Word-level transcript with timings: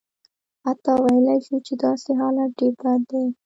حتی 0.65 0.91
ویلای 1.03 1.39
شو 1.45 1.57
چې 1.67 1.73
داسې 1.85 2.09
حالت 2.19 2.49
ډېر 2.59 2.73
بد 2.81 3.01
دی. 3.09 3.25